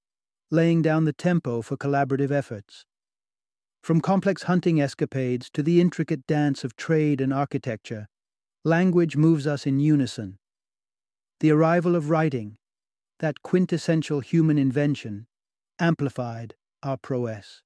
laying 0.51 0.81
down 0.83 1.05
the 1.05 1.13
tempo 1.13 1.61
for 1.63 1.75
collaborative 1.77 2.31
efforts. 2.31 2.85
From 3.83 3.99
complex 3.99 4.43
hunting 4.43 4.79
escapades 4.79 5.49
to 5.49 5.61
the 5.61 5.81
intricate 5.81 6.25
dance 6.25 6.63
of 6.63 6.77
trade 6.77 7.19
and 7.19 7.33
architecture, 7.33 8.07
language 8.63 9.17
moves 9.17 9.45
us 9.45 9.67
in 9.67 9.81
unison. 9.81 10.39
The 11.41 11.51
arrival 11.51 11.93
of 11.93 12.09
writing, 12.09 12.57
that 13.19 13.41
quintessential 13.41 14.21
human 14.21 14.57
invention, 14.57 15.27
amplified 15.79 16.55
our 16.81 16.95
prowess. 16.95 17.61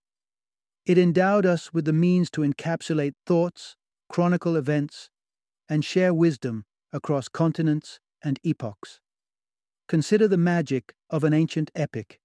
It 0.88 0.97
endowed 0.97 1.45
us 1.45 1.71
with 1.71 1.86
the 1.86 1.93
means 1.93 2.31
to 2.31 2.41
encapsulate 2.41 3.13
thoughts, 3.27 3.75
chronicle 4.09 4.55
events, 4.55 5.12
and 5.69 5.86
share 5.86 6.15
wisdom 6.15 6.65
across 6.91 7.27
continents 7.27 8.00
and 8.24 8.39
epochs. 8.41 9.01
Consider 9.88 10.27
the 10.27 10.36
magic 10.36 10.95
of 11.12 11.24
an 11.24 11.33
ancient 11.33 11.69
epic. 11.75 12.19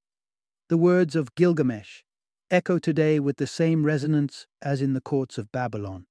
The 0.70 0.78
words 0.78 1.14
of 1.14 1.34
Gilgamesh 1.34 2.04
echo 2.52 2.78
today 2.78 3.18
with 3.18 3.38
the 3.38 3.47
same 3.47 3.82
resonance 3.82 4.47
as 4.61 4.82
in 4.82 4.92
the 4.92 5.00
courts 5.00 5.38
of 5.38 5.50
Babylon. 5.52 6.04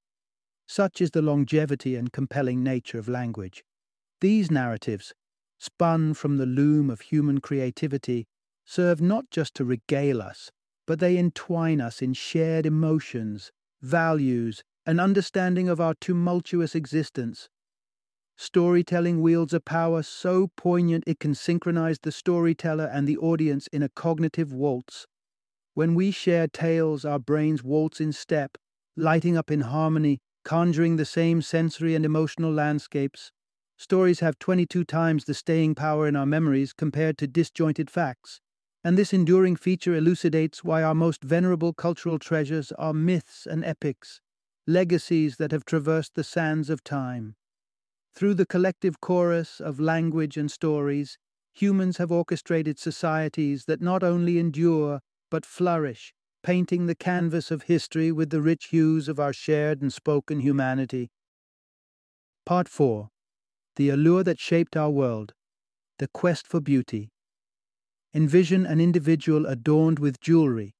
Such 0.67 1.00
is 1.00 1.12
the 1.12 1.21
longevity 1.21 1.95
and 1.95 2.12
compelling 2.12 2.63
nature 2.63 2.98
of 2.98 3.07
language. 3.07 3.63
These 4.21 4.50
narratives, 4.50 5.13
spun 5.60 6.15
from 6.15 6.38
the 6.38 6.48
loom 6.48 6.89
of 6.89 7.01
human 7.01 7.41
creativity, 7.41 8.25
serve 8.65 9.00
not 9.00 9.29
just 9.29 9.53
to 9.55 9.65
regale 9.65 10.19
us, 10.19 10.50
but 10.88 11.00
they 11.00 11.15
entwine 11.15 11.79
us 11.79 12.01
in 12.01 12.13
shared 12.13 12.65
emotions, 12.65 13.51
values, 13.83 14.63
and 14.83 15.00
understanding 15.00 15.69
of 15.69 15.79
our 15.79 15.93
tumultuous 16.01 16.74
existence. 16.74 17.50
Storytelling 18.36 19.21
wields 19.21 19.53
a 19.53 19.60
power 19.60 20.01
so 20.01 20.50
poignant 20.57 21.03
it 21.05 21.19
can 21.19 21.36
synchronize 21.36 22.00
the 22.01 22.12
storyteller 22.12 22.89
and 22.91 23.07
the 23.07 23.17
audience 23.17 23.67
in 23.67 23.83
a 23.83 23.89
cognitive 23.89 24.51
waltz. 24.51 25.05
When 25.74 25.96
we 25.96 26.12
share 26.12 26.48
tales, 26.48 27.06
our 27.06 27.20
brains 27.20 27.63
waltz 27.63 28.00
in 28.01 28.12
step, 28.12 28.58
lighting 28.96 29.38
up 29.38 29.50
in 29.50 29.62
harmony, 29.62 30.20
conjuring 30.44 30.98
the 30.98 31.06
same 31.06 31.42
sensory 31.42 31.96
and 31.96 32.06
emotional 32.06 32.51
landscapes. 32.51 33.32
Stories 33.78 34.20
have 34.20 34.38
22 34.40 34.84
times 34.84 35.25
the 35.25 35.34
staying 35.34 35.75
power 35.75 36.08
in 36.08 36.16
our 36.16 36.25
memories 36.25 36.74
compared 36.74 37.18
to 37.20 37.28
disjointed 37.28 37.90
facts 37.90 38.42
and 38.84 38.98
this 38.98 39.13
enduring 39.13 39.56
feature 39.56 39.96
elucidates 39.96 40.63
why 40.63 40.82
our 40.82 40.96
most 40.96 41.24
venerable 41.24 41.74
cultural 41.74 42.18
treasures 42.18 42.72
are 42.74 42.94
myths 42.94 43.46
and 43.46 43.63
epics, 43.63 44.22
legacies 44.66 45.38
that 45.38 45.51
have 45.51 45.66
traversed 45.66 46.16
the 46.16 46.24
sands 46.24 46.70
of 46.70 46.84
time. 46.84 47.36
Through 48.16 48.34
the 48.36 48.46
collective 48.46 49.00
chorus 49.00 49.60
of 49.60 49.80
language 49.80 50.36
and 50.36 50.50
stories, 50.50 51.18
humans 51.54 51.98
have 51.98 52.12
orchestrated 52.12 52.80
societies 52.80 53.66
that 53.66 53.82
not 53.82 54.04
only 54.04 54.40
endure, 54.40 55.01
but 55.31 55.45
flourish, 55.45 56.13
painting 56.43 56.85
the 56.85 56.95
canvas 56.95 57.50
of 57.50 57.63
history 57.63 58.11
with 58.11 58.29
the 58.29 58.41
rich 58.41 58.65
hues 58.65 59.07
of 59.07 59.19
our 59.19 59.33
shared 59.33 59.81
and 59.81 59.91
spoken 59.91 60.41
humanity. 60.41 61.09
Part 62.45 62.67
4 62.67 63.09
The 63.77 63.89
Allure 63.89 64.23
That 64.23 64.39
Shaped 64.39 64.75
Our 64.75 64.89
World 64.89 65.33
The 66.00 66.09
Quest 66.09 66.45
for 66.45 66.59
Beauty 66.59 67.09
Envision 68.13 68.65
an 68.65 68.81
individual 68.81 69.45
adorned 69.45 70.00
with 70.00 70.19
jewelry. 70.19 70.75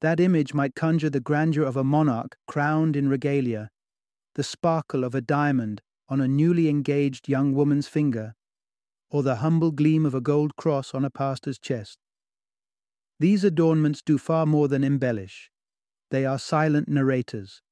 That 0.00 0.20
image 0.20 0.54
might 0.54 0.76
conjure 0.76 1.10
the 1.10 1.18
grandeur 1.18 1.64
of 1.64 1.76
a 1.76 1.82
monarch 1.82 2.36
crowned 2.46 2.94
in 2.94 3.08
regalia, 3.08 3.70
the 4.36 4.44
sparkle 4.44 5.02
of 5.02 5.16
a 5.16 5.20
diamond 5.20 5.82
on 6.08 6.20
a 6.20 6.28
newly 6.28 6.68
engaged 6.68 7.28
young 7.28 7.54
woman's 7.54 7.88
finger, 7.88 8.34
or 9.10 9.24
the 9.24 9.36
humble 9.36 9.72
gleam 9.72 10.06
of 10.06 10.14
a 10.14 10.20
gold 10.20 10.54
cross 10.54 10.94
on 10.94 11.04
a 11.04 11.10
pastor's 11.10 11.58
chest. 11.58 12.03
These 13.20 13.44
adornments 13.44 14.02
do 14.02 14.18
far 14.18 14.46
more 14.46 14.68
than 14.68 14.84
embellish. 14.84 15.50
They 16.10 16.26
are 16.26 16.38
silent 16.38 16.88
narrators, 16.88 17.62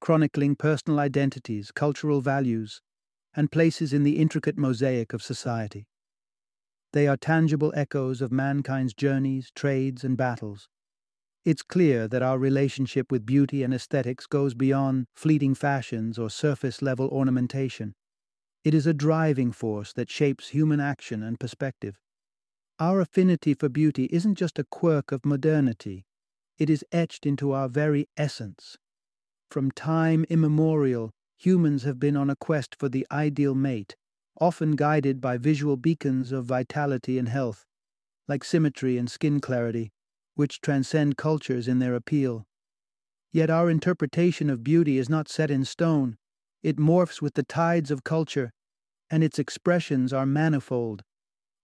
chronicling 0.00 0.56
personal 0.56 0.98
identities, 1.00 1.70
cultural 1.70 2.20
values, 2.20 2.80
and 3.34 3.52
places 3.52 3.92
in 3.92 4.02
the 4.02 4.18
intricate 4.18 4.56
mosaic 4.56 5.12
of 5.12 5.22
society. 5.22 5.86
They 6.92 7.06
are 7.06 7.16
tangible 7.16 7.72
echoes 7.76 8.22
of 8.22 8.32
mankind's 8.32 8.94
journeys, 8.94 9.50
trades, 9.54 10.02
and 10.04 10.16
battles. 10.16 10.68
It's 11.44 11.62
clear 11.62 12.08
that 12.08 12.22
our 12.22 12.38
relationship 12.38 13.12
with 13.12 13.26
beauty 13.26 13.62
and 13.62 13.72
aesthetics 13.74 14.26
goes 14.26 14.54
beyond 14.54 15.06
fleeting 15.14 15.54
fashions 15.54 16.18
or 16.18 16.30
surface 16.30 16.82
level 16.82 17.08
ornamentation. 17.08 17.94
It 18.64 18.74
is 18.74 18.86
a 18.86 18.94
driving 18.94 19.52
force 19.52 19.92
that 19.92 20.10
shapes 20.10 20.48
human 20.48 20.80
action 20.80 21.22
and 21.22 21.38
perspective. 21.38 22.00
Our 22.78 23.00
affinity 23.00 23.54
for 23.54 23.70
beauty 23.70 24.06
isn't 24.12 24.34
just 24.34 24.58
a 24.58 24.64
quirk 24.64 25.10
of 25.10 25.24
modernity, 25.24 26.04
it 26.58 26.68
is 26.68 26.84
etched 26.92 27.24
into 27.24 27.52
our 27.52 27.70
very 27.70 28.06
essence. 28.18 28.76
From 29.50 29.70
time 29.70 30.26
immemorial, 30.28 31.10
humans 31.38 31.84
have 31.84 31.98
been 31.98 32.18
on 32.18 32.28
a 32.28 32.36
quest 32.36 32.76
for 32.78 32.90
the 32.90 33.06
ideal 33.10 33.54
mate, 33.54 33.96
often 34.38 34.72
guided 34.72 35.22
by 35.22 35.38
visual 35.38 35.78
beacons 35.78 36.32
of 36.32 36.44
vitality 36.44 37.18
and 37.18 37.30
health, 37.30 37.64
like 38.28 38.44
symmetry 38.44 38.98
and 38.98 39.10
skin 39.10 39.40
clarity, 39.40 39.90
which 40.34 40.60
transcend 40.60 41.16
cultures 41.16 41.68
in 41.68 41.78
their 41.78 41.94
appeal. 41.94 42.44
Yet 43.32 43.48
our 43.48 43.70
interpretation 43.70 44.50
of 44.50 44.62
beauty 44.62 44.98
is 44.98 45.08
not 45.08 45.28
set 45.28 45.50
in 45.50 45.64
stone. 45.64 46.18
It 46.62 46.76
morphs 46.76 47.22
with 47.22 47.34
the 47.34 47.42
tides 47.42 47.90
of 47.90 48.04
culture, 48.04 48.52
and 49.08 49.24
its 49.24 49.38
expressions 49.38 50.12
are 50.12 50.26
manifold. 50.26 51.02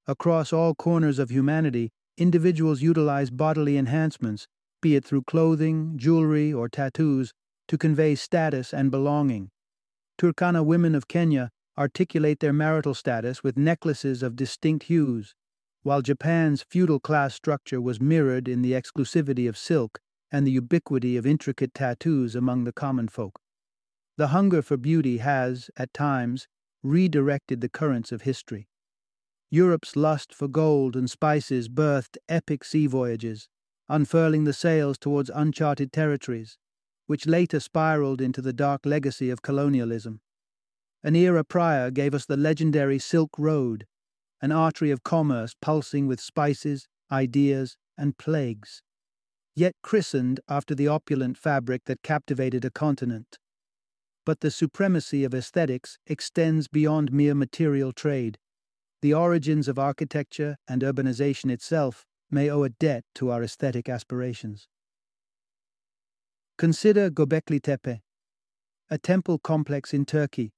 Across 0.06 0.52
all 0.52 0.74
corners 0.74 1.18
of 1.18 1.30
humanity, 1.30 1.90
individuals 2.18 2.82
utilize 2.82 3.30
bodily 3.30 3.76
enhancements, 3.76 4.48
be 4.80 4.96
it 4.96 5.04
through 5.04 5.22
clothing, 5.22 5.96
jewelry, 5.96 6.52
or 6.52 6.68
tattoos, 6.68 7.32
to 7.68 7.78
convey 7.78 8.16
status 8.16 8.74
and 8.74 8.90
belonging. 8.90 9.50
Turkana 10.18 10.64
women 10.64 10.94
of 10.94 11.06
Kenya 11.06 11.50
articulate 11.78 12.40
their 12.40 12.52
marital 12.52 12.94
status 12.94 13.42
with 13.42 13.56
necklaces 13.56 14.22
of 14.22 14.36
distinct 14.36 14.84
hues, 14.86 15.34
while 15.82 16.02
Japan's 16.02 16.62
feudal 16.62 17.00
class 17.00 17.34
structure 17.34 17.80
was 17.80 18.00
mirrored 18.00 18.48
in 18.48 18.62
the 18.62 18.72
exclusivity 18.72 19.48
of 19.48 19.56
silk 19.56 20.00
and 20.30 20.46
the 20.46 20.50
ubiquity 20.50 21.16
of 21.16 21.26
intricate 21.26 21.74
tattoos 21.74 22.34
among 22.34 22.64
the 22.64 22.72
common 22.72 23.08
folk. 23.08 23.40
The 24.16 24.28
hunger 24.28 24.62
for 24.62 24.76
beauty 24.76 25.18
has, 25.18 25.70
at 25.76 25.94
times, 25.94 26.48
redirected 26.82 27.60
the 27.60 27.68
currents 27.68 28.12
of 28.12 28.22
history. 28.22 28.68
Europe's 29.54 29.96
lust 29.96 30.34
for 30.34 30.48
gold 30.48 30.96
and 30.96 31.10
spices 31.10 31.68
birthed 31.68 32.16
epic 32.26 32.64
sea 32.64 32.86
voyages, 32.86 33.50
unfurling 33.86 34.44
the 34.44 34.52
sails 34.54 34.96
towards 34.96 35.30
uncharted 35.34 35.92
territories, 35.92 36.56
which 37.06 37.26
later 37.26 37.60
spiraled 37.60 38.22
into 38.22 38.40
the 38.40 38.54
dark 38.54 38.86
legacy 38.86 39.28
of 39.28 39.42
colonialism. 39.42 40.22
An 41.02 41.14
era 41.14 41.44
prior 41.44 41.90
gave 41.90 42.14
us 42.14 42.24
the 42.24 42.38
legendary 42.38 42.98
Silk 42.98 43.38
Road, 43.38 43.86
an 44.40 44.52
artery 44.52 44.90
of 44.90 45.02
commerce 45.02 45.54
pulsing 45.60 46.06
with 46.06 46.18
spices, 46.18 46.88
ideas, 47.10 47.76
and 47.98 48.16
plagues, 48.16 48.82
yet 49.54 49.74
christened 49.82 50.40
after 50.48 50.74
the 50.74 50.88
opulent 50.88 51.36
fabric 51.36 51.82
that 51.84 52.02
captivated 52.02 52.64
a 52.64 52.70
continent. 52.70 53.36
But 54.24 54.40
the 54.40 54.50
supremacy 54.50 55.24
of 55.24 55.34
aesthetics 55.34 55.98
extends 56.06 56.68
beyond 56.68 57.12
mere 57.12 57.34
material 57.34 57.92
trade. 57.92 58.38
The 59.02 59.14
origins 59.14 59.66
of 59.68 59.78
architecture 59.78 60.56
and 60.68 60.82
urbanization 60.82 61.50
itself 61.50 62.06
may 62.30 62.48
owe 62.48 62.62
a 62.62 62.68
debt 62.70 63.04
to 63.16 63.30
our 63.30 63.42
aesthetic 63.42 63.88
aspirations. 63.88 64.68
Consider 66.56 67.10
Göbekli 67.10 67.60
Tepe, 67.60 68.00
a 68.88 68.98
temple 68.98 69.38
complex 69.38 69.92
in 69.92 70.04
Turkey 70.04 70.52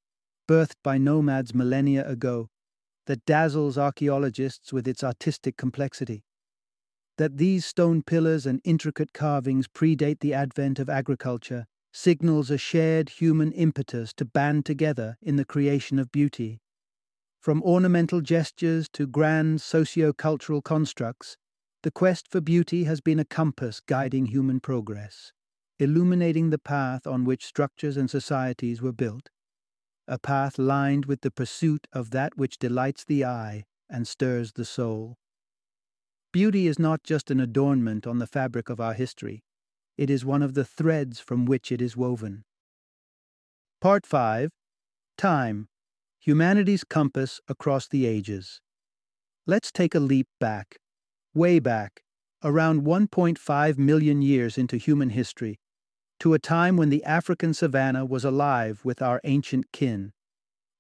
birthed 0.47 0.77
by 0.83 0.99
nomads 0.99 1.55
millennia 1.55 2.07
ago, 2.07 2.51
that 3.07 3.25
dazzles 3.25 3.79
archaeologists 3.79 4.73
with 4.73 4.87
its 4.87 5.03
artistic 5.03 5.57
complexity. 5.57 6.25
That 7.17 7.39
these 7.39 7.65
stone 7.65 8.03
pillars 8.03 8.45
and 8.45 8.61
intricate 8.65 9.13
carvings 9.13 9.69
predate 9.69 10.21
the 10.21 10.35
advent 10.35 10.79
of 10.79 10.91
agriculture 10.91 11.67
signals 11.93 12.51
a 12.51 12.59
shared 12.59 13.09
human 13.09 13.53
impetus 13.53 14.13
to 14.15 14.25
band 14.25 14.67
together 14.67 15.17
in 15.23 15.37
the 15.37 15.45
creation 15.45 15.99
of 15.99 16.11
beauty. 16.11 16.61
From 17.45 17.63
ornamental 17.63 18.23
gestures 18.23 18.89
to 18.95 19.07
grand 19.07 19.61
socio-cultural 19.61 20.63
constructs, 20.63 21.37
the 21.83 21.91
quest 21.91 22.27
for 22.27 22.41
beauty 22.41 22.85
has 22.85 23.03
been 23.03 23.19
a 23.19 23.25
compass 23.27 23.81
guiding 23.81 24.25
human 24.25 24.61
progress, 24.61 25.31
illuminating 25.79 26.49
the 26.49 26.59
path 26.59 27.07
on 27.07 27.27
which 27.27 27.45
structures 27.45 27.99
and 27.99 28.09
societies 28.09 28.81
were 28.81 28.95
built 28.95 29.29
a 30.09 30.19
path 30.19 30.59
lined 30.59 31.05
with 31.05 31.21
the 31.21 31.31
pursuit 31.31 31.87
of 31.93 32.13
that 32.13 32.35
which 32.35 32.59
delights 32.59 33.05
the 33.05 33.27
eye 33.27 33.65
and 33.91 34.09
stirs 34.09 34.53
the 34.53 34.65
soul. 34.65 35.19
Beauty 36.33 36.67
is 36.67 36.79
not 36.79 37.03
just 37.03 37.31
an 37.31 37.41
adornment 37.41 38.07
on 38.07 38.21
the 38.21 38.27
fabric 38.27 38.71
of 38.71 38.81
our 38.81 38.95
history, 38.95 39.45
it 39.99 40.09
is 40.09 40.25
one 40.25 40.43
of 40.43 40.55
the 40.55 40.65
threads 40.65 41.21
from 41.21 41.45
which 41.45 41.71
it 41.71 41.83
is 41.83 41.95
woven. 41.95 42.43
Part 43.83 44.07
5 44.07 44.49
Time 45.19 45.69
Humanity's 46.27 46.85
Compass 46.85 47.39
Across 47.49 47.89
the 47.89 48.07
Ages. 48.07 48.63
Let's 49.47 49.71
take 49.71 49.95
a 49.95 50.01
leap 50.01 50.27
back, 50.41 50.79
way 51.35 51.59
back, 51.59 52.01
around 52.43 52.81
1.5 52.81 53.77
million 53.77 54.23
years 54.23 54.57
into 54.57 54.79
human 54.79 55.11
history, 55.11 55.61
to 56.21 56.33
a 56.33 56.39
time 56.39 56.79
when 56.79 56.89
the 56.89 57.05
African 57.05 57.53
savanna 57.53 58.07
was 58.07 58.25
alive 58.25 58.81
with 58.85 59.03
our 59.03 59.21
ancient 59.25 59.71
kin. 59.71 60.15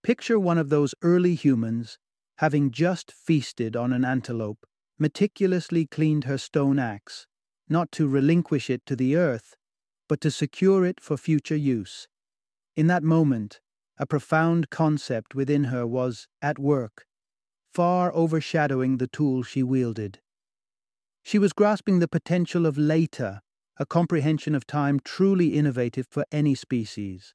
Picture 0.02 0.40
one 0.40 0.56
of 0.56 0.70
those 0.70 0.94
early 1.02 1.34
humans, 1.34 1.98
having 2.38 2.70
just 2.70 3.12
feasted 3.12 3.76
on 3.76 3.92
an 3.92 4.02
antelope, 4.02 4.64
meticulously 4.98 5.84
cleaned 5.84 6.24
her 6.24 6.38
stone 6.38 6.78
axe, 6.78 7.26
not 7.68 7.92
to 7.92 8.08
relinquish 8.08 8.70
it 8.70 8.86
to 8.86 8.96
the 8.96 9.14
earth, 9.14 9.56
but 10.08 10.22
to 10.22 10.30
secure 10.30 10.86
it 10.86 11.02
for 11.02 11.18
future 11.18 11.54
use. 11.54 12.08
In 12.76 12.86
that 12.86 13.02
moment, 13.02 13.60
a 13.98 14.06
profound 14.06 14.70
concept 14.70 15.34
within 15.34 15.64
her 15.64 15.86
was 15.86 16.26
at 16.42 16.58
work, 16.58 17.06
far 17.72 18.12
overshadowing 18.14 18.98
the 18.98 19.06
tool 19.06 19.42
she 19.42 19.62
wielded. 19.62 20.20
She 21.22 21.38
was 21.38 21.52
grasping 21.52 22.00
the 22.00 22.08
potential 22.08 22.66
of 22.66 22.76
later, 22.76 23.40
a 23.78 23.86
comprehension 23.86 24.54
of 24.54 24.66
time 24.66 25.00
truly 25.04 25.54
innovative 25.54 26.06
for 26.10 26.24
any 26.30 26.54
species. 26.54 27.34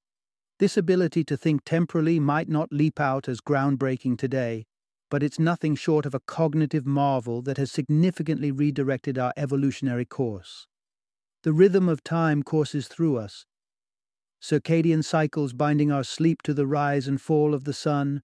This 0.60 0.78
ability 0.78 1.24
to 1.26 1.38
think 1.38 1.64
temporally 1.66 2.20
might 2.20 2.50
not 2.50 2.72
leap 2.72 3.00
out 3.00 3.30
as 3.30 3.42
groundbreaking 3.42 4.18
today, 4.18 4.66
but 5.10 5.24
it's 5.24 5.40
nothing 5.40 5.76
short 5.76 6.06
of 6.06 6.14
a 6.14 6.20
cognitive 6.20 6.86
marvel 6.86 7.42
that 7.42 7.58
has 7.58 7.72
significantly 7.72 8.52
redirected 8.52 9.18
our 9.18 9.34
evolutionary 9.36 10.06
course. 10.06 10.68
The 11.44 11.54
rhythm 11.54 11.88
of 11.90 12.04
time 12.04 12.44
courses 12.44 12.88
through 12.88 13.18
us, 13.18 13.46
circadian 14.42 15.04
cycles 15.04 15.54
binding 15.54 15.92
our 15.92 16.04
sleep 16.04 16.42
to 16.42 16.54
the 16.54 16.66
rise 16.68 17.08
and 17.08 17.22
fall 17.22 17.54
of 17.54 17.66
the 17.66 17.74
sun, 17.74 18.22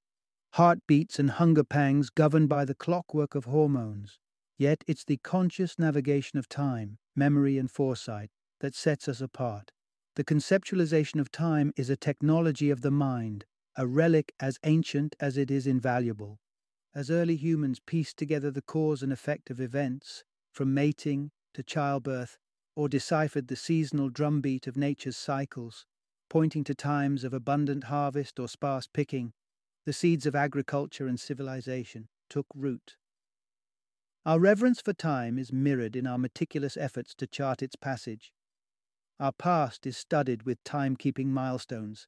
heartbeats 0.53 1.19
and 1.19 1.31
hunger 1.31 1.63
pangs 1.63 2.09
governed 2.09 2.47
by 2.47 2.63
the 2.63 2.75
clockwork 2.75 3.35
of 3.35 3.45
hormones. 3.45 4.17
Yet 4.57 4.83
it's 4.87 5.03
the 5.03 5.17
conscious 5.17 5.77
navigation 5.77 6.39
of 6.39 6.47
time, 6.47 6.97
memory, 7.15 7.57
and 7.57 7.69
foresight 7.69 8.29
that 8.61 8.73
sets 8.73 9.09
us 9.09 9.19
apart. 9.19 9.71
The 10.15 10.23
conceptualization 10.23 11.19
of 11.19 11.29
time 11.29 11.73
is 11.75 11.89
a 11.89 11.97
technology 11.97 12.69
of 12.69 12.81
the 12.81 12.91
mind, 12.91 13.43
a 13.75 13.85
relic 13.85 14.33
as 14.39 14.57
ancient 14.63 15.15
as 15.19 15.37
it 15.37 15.51
is 15.51 15.67
invaluable. 15.67 16.39
As 16.93 17.11
early 17.11 17.35
humans 17.35 17.81
pieced 17.85 18.15
together 18.15 18.49
the 18.49 18.61
cause 18.61 19.03
and 19.03 19.11
effect 19.11 19.49
of 19.49 19.59
events, 19.59 20.23
from 20.53 20.73
mating 20.73 21.31
to 21.53 21.63
childbirth, 21.63 22.37
or 22.77 22.87
deciphered 22.87 23.49
the 23.49 23.57
seasonal 23.57 24.09
drumbeat 24.09 24.67
of 24.67 24.77
nature's 24.77 25.17
cycles, 25.17 25.85
pointing 26.29 26.63
to 26.63 26.75
times 26.75 27.23
of 27.23 27.33
abundant 27.33 27.85
harvest 27.85 28.39
or 28.39 28.47
sparse 28.47 28.87
picking, 28.87 29.33
the 29.85 29.93
seeds 29.93 30.25
of 30.25 30.35
agriculture 30.35 31.07
and 31.07 31.19
civilization 31.19 32.07
took 32.29 32.47
root. 32.55 32.97
Our 34.25 34.39
reverence 34.39 34.81
for 34.81 34.93
time 34.93 35.37
is 35.37 35.53
mirrored 35.53 35.95
in 35.95 36.07
our 36.07 36.17
meticulous 36.17 36.75
efforts 36.77 37.13
to 37.15 37.27
chart 37.27 37.61
its 37.61 37.75
passage. 37.75 38.33
Our 39.19 39.31
past 39.31 39.85
is 39.85 39.95
studded 39.95 40.43
with 40.43 40.63
timekeeping 40.63 41.27
milestones. 41.27 42.07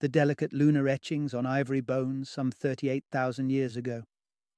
The 0.00 0.08
delicate 0.08 0.52
lunar 0.52 0.88
etchings 0.88 1.32
on 1.32 1.46
ivory 1.46 1.80
bones 1.80 2.28
some 2.28 2.50
38,000 2.50 3.50
years 3.50 3.76
ago, 3.76 4.02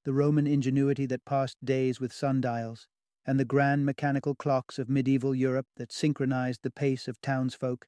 the 0.05 0.13
Roman 0.13 0.47
ingenuity 0.47 1.07
that 1.07 1.25
passed 1.25 1.63
days 1.65 2.01
with 2.01 2.13
sundials, 2.13 2.89
and 3.27 3.39
the 3.39 3.45
grand 3.45 3.85
mechanical 3.85 4.35
clocks 4.35 4.79
of 4.79 4.89
medieval 4.89 5.35
Europe 5.35 5.67
that 5.77 5.93
synchronized 5.93 6.63
the 6.63 6.71
pace 6.71 7.07
of 7.07 7.21
townsfolk 7.21 7.87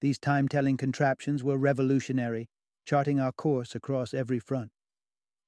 these 0.00 0.18
time 0.18 0.48
telling 0.48 0.76
contraptions 0.76 1.42
were 1.42 1.58
revolutionary, 1.58 2.48
charting 2.84 3.20
our 3.20 3.32
course 3.32 3.74
across 3.74 4.14
every 4.14 4.38
front. 4.38 4.70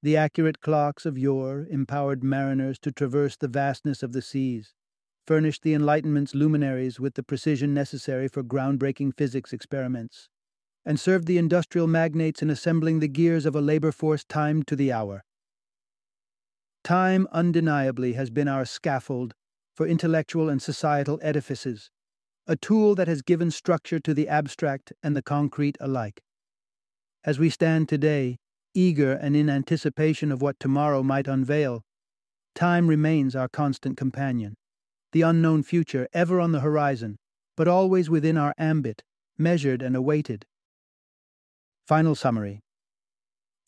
The 0.03 0.17
accurate 0.17 0.61
clocks 0.61 1.05
of 1.05 1.19
yore 1.19 1.67
empowered 1.71 2.25
mariners 2.25 2.79
to 2.81 2.93
traverse 2.93 3.37
the 3.37 3.49
vastness 3.49 4.03
of 4.03 4.13
the 4.13 4.23
seas, 4.23 4.75
furnished 5.27 5.63
the 5.63 5.75
Enlightenment's 5.75 6.35
luminaries 6.35 6.99
with 6.99 7.15
the 7.15 7.23
precision 7.23 7.75
necessary 7.75 8.27
for 8.27 8.43
groundbreaking 8.43 9.17
physics 9.17 9.53
experiments, 9.53 10.29
and 10.85 10.99
served 10.99 11.27
the 11.27 11.39
industrial 11.39 11.87
magnates 11.87 12.43
in 12.43 12.51
assembling 12.51 13.01
the 13.01 13.09
gears 13.09 13.45
of 13.45 13.55
a 13.55 13.61
labor 13.61 13.93
force 13.93 14.25
timed 14.25 14.67
to 14.67 14.75
the 14.75 14.91
hour. 14.91 15.25
Time 16.83 17.29
undeniably 17.31 18.15
has 18.15 18.31
been 18.31 18.49
our 18.49 18.65
scaffold 18.65 19.35
for 19.75 19.87
intellectual 19.87 20.49
and 20.49 20.63
societal 20.63 21.19
edifices, 21.23 21.91
a 22.51 22.57
tool 22.57 22.97
that 22.97 23.07
has 23.07 23.23
given 23.23 23.49
structure 23.49 24.01
to 24.01 24.13
the 24.13 24.27
abstract 24.27 24.93
and 25.05 25.15
the 25.15 25.23
concrete 25.23 25.77
alike. 25.79 26.21
As 27.25 27.39
we 27.39 27.49
stand 27.49 27.89
today, 27.89 28.39
eager 28.75 29.13
and 29.13 29.37
in 29.37 29.49
anticipation 29.49 30.33
of 30.33 30.43
what 30.43 30.59
tomorrow 30.59 31.05
might 31.05 31.29
unveil, 31.29 31.83
time 32.57 32.89
remains 32.89 33.37
our 33.37 33.47
constant 33.49 33.97
companion, 33.97 34.57
the 35.13 35.23
unknown 35.23 35.63
future 35.63 36.09
ever 36.13 36.41
on 36.41 36.51
the 36.51 36.59
horizon, 36.59 37.19
but 37.57 37.69
always 37.69 38.11
within 38.11 38.37
our 38.37 38.53
ambit, 38.59 39.05
measured 39.39 39.81
and 39.81 39.95
awaited. 39.95 40.45
Final 41.87 42.17
summary 42.17 42.59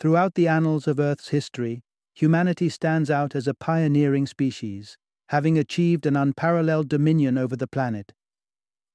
Throughout 0.01 0.35
the 0.35 0.49
annals 0.49 0.89
of 0.89 0.99
Earth's 0.99 1.29
history, 1.29 1.83
humanity 2.17 2.69
stands 2.69 3.13
out 3.13 3.37
as 3.37 3.47
a 3.47 3.55
pioneering 3.55 4.27
species, 4.27 4.99
having 5.29 5.57
achieved 5.57 6.05
an 6.05 6.17
unparalleled 6.17 6.89
dominion 6.89 7.39
over 7.39 7.55
the 7.55 7.69
planet. 7.69 8.13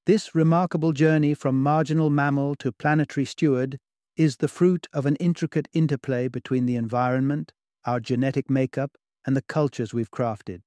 This 0.08 0.34
remarkable 0.34 0.94
journey 0.94 1.34
from 1.34 1.62
marginal 1.62 2.10
mammal 2.10 2.56
to 2.60 2.72
planetary 2.72 3.26
steward 3.26 3.78
is 4.16 4.38
the 4.38 4.48
fruit 4.48 4.88
of 4.94 5.06
an 5.06 5.18
intricate 5.18 5.68
interplay 5.74 6.30
between 6.30 6.66
the 6.66 6.78
environment, 6.78 7.52
our 7.84 8.00
genetic 8.00 8.50
makeup, 8.50 8.92
and 9.26 9.36
the 9.36 9.42
cultures 9.42 9.94
we've 9.94 10.10
crafted. 10.10 10.62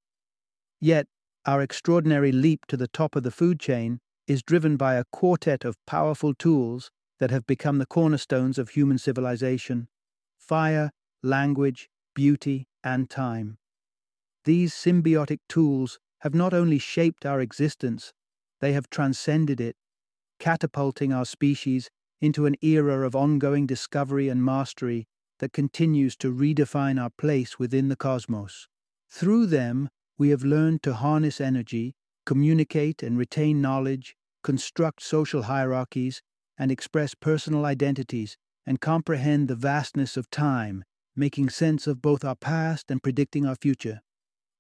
Yet, 0.79 1.07
our 1.47 1.63
extraordinary 1.63 2.33
leap 2.33 2.67
to 2.67 2.77
the 2.77 2.89
top 2.89 3.17
of 3.17 3.23
the 3.23 3.31
food 3.31 3.59
chain 3.59 4.01
is 4.27 4.43
driven 4.43 4.77
by 4.77 4.97
a 4.97 5.05
quartet 5.11 5.65
of 5.65 5.79
powerful 5.87 6.35
tools 6.35 6.91
that 7.19 7.31
have 7.31 7.47
become 7.47 7.79
the 7.79 7.87
cornerstones 7.87 8.59
of 8.59 8.69
human 8.69 8.99
civilization 8.99 9.89
fire, 10.37 10.91
language, 11.23 11.89
beauty, 12.15 12.69
and 12.85 13.09
time. 13.09 13.57
These 14.45 14.75
symbiotic 14.75 15.39
tools 15.49 15.99
have 16.19 16.35
not 16.35 16.53
only 16.53 16.79
shaped 16.79 17.25
our 17.25 17.41
existence, 17.41 18.13
they 18.61 18.73
have 18.73 18.91
transcended 18.91 19.61
it, 19.61 19.77
catapulting 20.39 21.13
our 21.13 21.25
species 21.25 21.91
into 22.21 22.47
an 22.47 22.57
era 22.61 23.07
of 23.07 23.17
ongoing 23.17 23.67
discovery 23.67 24.29
and 24.29 24.45
mastery 24.45 25.07
that 25.39 25.53
continues 25.53 26.17
to 26.17 26.33
redefine 26.33 27.01
our 27.01 27.11
place 27.11 27.59
within 27.59 27.89
the 27.89 27.97
cosmos. 27.97 28.69
Through 29.11 29.47
them, 29.47 29.89
we 30.19 30.29
have 30.29 30.45
learned 30.45 30.83
to 30.83 30.95
harness 30.95 31.41
energy, 31.41 31.95
communicate 32.27 33.03
and 33.03 33.17
retain 33.17 33.61
knowledge, 33.61 34.15
construct 34.45 35.03
social 35.03 35.45
hierarchies, 35.45 36.21
and 36.59 36.71
express 36.71 37.15
personal 37.15 37.65
identities, 37.65 38.37
and 38.67 38.81
comprehend 38.81 39.49
the 39.49 39.57
vastness 39.57 40.19
of 40.19 40.31
time, 40.31 40.85
making 41.17 41.49
sense 41.49 41.87
of 41.87 42.03
both 42.03 42.25
our 42.25 42.37
past 42.37 42.91
and 42.91 43.03
predicting 43.03 43.47
our 43.47 43.57
future. 43.57 44.01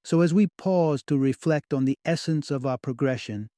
So, 0.02 0.22
as 0.22 0.32
we 0.32 0.46
pause 0.56 1.02
to 1.04 1.18
reflect 1.18 1.74
on 1.74 1.84
the 1.84 1.98
essence 2.06 2.50
of 2.50 2.64
our 2.64 2.78
progression, 2.78 3.50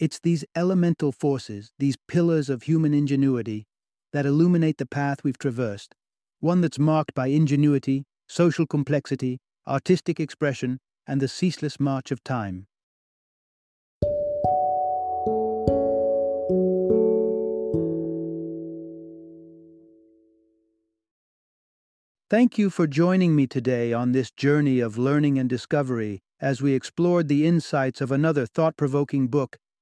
it's 0.00 0.18
these 0.18 0.46
elemental 0.56 1.12
forces, 1.12 1.72
these 1.78 1.98
pillars 2.08 2.48
of 2.48 2.62
human 2.62 2.94
ingenuity, 2.94 3.66
that 4.14 4.24
illuminate 4.24 4.78
the 4.78 4.86
path 4.86 5.22
we've 5.22 5.36
traversed, 5.36 5.94
one 6.40 6.62
that's 6.62 6.78
marked 6.78 7.14
by 7.14 7.26
ingenuity, 7.26 8.04
social 8.26 8.66
complexity, 8.66 9.38
artistic 9.68 10.18
expression, 10.18 10.78
and 11.06 11.20
the 11.20 11.28
ceaseless 11.28 11.78
march 11.78 12.10
of 12.10 12.24
time. 12.24 12.66
Thank 22.30 22.56
you 22.56 22.70
for 22.70 22.86
joining 22.86 23.36
me 23.36 23.46
today 23.46 23.92
on 23.92 24.12
this 24.12 24.30
journey 24.30 24.80
of 24.80 24.96
learning 24.96 25.38
and 25.38 25.50
discovery 25.50 26.20
as 26.40 26.62
we 26.62 26.72
explored 26.72 27.28
the 27.28 27.46
insights 27.46 28.00
of 28.00 28.10
another 28.10 28.46
thought 28.46 28.78
provoking 28.78 29.26
book 29.26 29.58